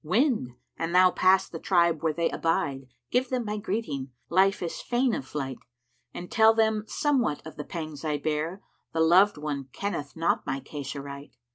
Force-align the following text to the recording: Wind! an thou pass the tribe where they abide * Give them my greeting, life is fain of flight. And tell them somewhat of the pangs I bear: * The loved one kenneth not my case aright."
Wind! 0.03 0.55
an 0.79 0.93
thou 0.93 1.11
pass 1.11 1.47
the 1.47 1.59
tribe 1.59 2.01
where 2.01 2.11
they 2.11 2.31
abide 2.31 2.87
* 2.99 3.11
Give 3.11 3.29
them 3.29 3.45
my 3.45 3.57
greeting, 3.57 4.09
life 4.29 4.63
is 4.63 4.81
fain 4.81 5.13
of 5.13 5.27
flight. 5.27 5.59
And 6.11 6.31
tell 6.31 6.55
them 6.55 6.85
somewhat 6.87 7.45
of 7.45 7.55
the 7.55 7.63
pangs 7.63 8.03
I 8.03 8.17
bear: 8.17 8.63
* 8.77 8.91
The 8.93 8.99
loved 8.99 9.37
one 9.37 9.65
kenneth 9.73 10.15
not 10.15 10.43
my 10.43 10.59
case 10.59 10.95
aright." 10.95 11.35